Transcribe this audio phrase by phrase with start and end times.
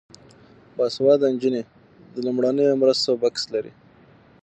[0.77, 1.61] باسواده نجونې
[2.13, 3.71] د لومړنیو مرستو بکس لري.